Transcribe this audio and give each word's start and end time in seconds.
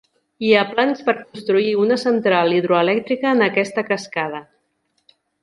Hi 0.45 0.51
ha 0.53 0.61
plans 0.69 1.03
per 1.09 1.13
construir 1.19 1.67
una 1.81 1.97
central 2.05 2.57
hidroelèctrica 2.61 3.31
en 3.35 3.45
aquesta 3.51 3.85
cascada. 3.93 4.41